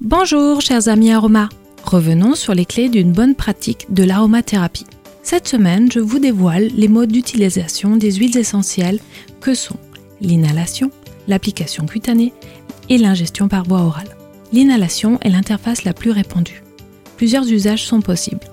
[0.00, 1.48] Bonjour chers amis aromas.
[1.82, 4.86] Revenons sur les clés d'une bonne pratique de l'aromathérapie.
[5.24, 9.00] Cette semaine, je vous dévoile les modes d'utilisation des huiles essentielles
[9.40, 9.76] que sont
[10.20, 10.92] l'inhalation,
[11.26, 12.32] l'application cutanée
[12.88, 14.16] et l'ingestion par voie orale.
[14.52, 16.62] L'inhalation est l'interface la plus répandue.
[17.16, 18.46] Plusieurs usages sont possibles.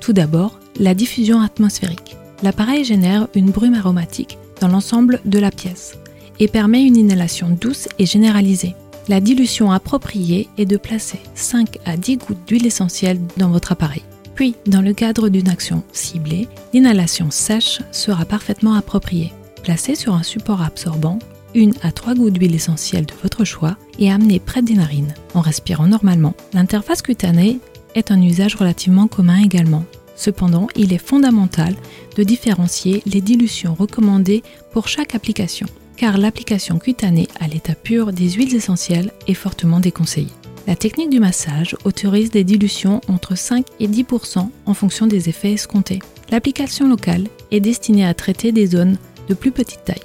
[0.00, 2.16] Tout d'abord, la diffusion atmosphérique.
[2.44, 5.98] L'appareil génère une brume aromatique dans l'ensemble de la pièce
[6.38, 8.76] et permet une inhalation douce et généralisée.
[9.06, 14.02] La dilution appropriée est de placer 5 à 10 gouttes d'huile essentielle dans votre appareil.
[14.34, 19.32] Puis, dans le cadre d'une action ciblée, l'inhalation sèche sera parfaitement appropriée.
[19.62, 21.18] Placez sur un support absorbant
[21.54, 25.42] une à 3 gouttes d'huile essentielle de votre choix et amenez près des narines en
[25.42, 26.34] respirant normalement.
[26.54, 27.60] L'interface cutanée
[27.94, 29.84] est un usage relativement commun également.
[30.16, 31.74] Cependant, il est fondamental
[32.16, 35.66] de différencier les dilutions recommandées pour chaque application,
[35.96, 40.32] car l'application cutanée à l'état pur des huiles essentielles est fortement déconseillée.
[40.66, 45.52] La technique du massage autorise des dilutions entre 5 et 10% en fonction des effets
[45.52, 46.00] escomptés.
[46.30, 48.96] L'application locale est destinée à traiter des zones
[49.28, 50.00] de plus petite taille.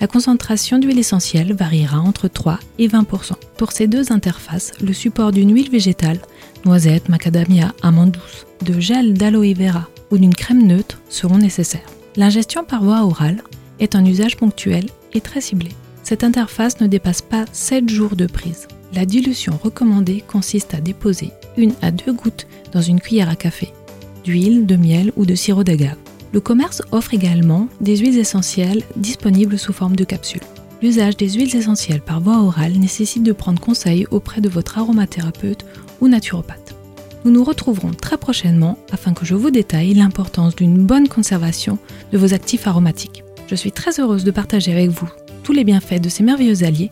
[0.00, 5.32] La concentration d'huile essentielle variera entre 3 et 20% Pour ces deux interfaces, le support
[5.32, 6.18] d'une huile végétale,
[6.64, 11.88] noisette, macadamia, amande douce, de gel d'aloe vera ou d'une crème neutre seront nécessaires.
[12.16, 13.42] L'ingestion par voie orale
[13.80, 15.70] est un usage ponctuel et très ciblé.
[16.02, 18.68] Cette interface ne dépasse pas 7 jours de prise.
[18.94, 23.72] La dilution recommandée consiste à déposer une à deux gouttes dans une cuillère à café
[24.24, 25.96] d'huile, de miel ou de sirop d'agave.
[26.32, 30.40] Le commerce offre également des huiles essentielles disponibles sous forme de capsules.
[30.80, 35.64] L'usage des huiles essentielles par voie orale nécessite de prendre conseil auprès de votre aromathérapeute
[36.00, 36.74] ou naturopathe.
[37.24, 41.78] Nous nous retrouverons très prochainement afin que je vous détaille l'importance d'une bonne conservation
[42.12, 43.22] de vos actifs aromatiques.
[43.52, 45.10] Je suis très heureuse de partager avec vous
[45.42, 46.88] tous les bienfaits de ces merveilleux alliés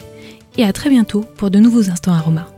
[0.58, 2.48] et à très bientôt pour de nouveaux instants aromas.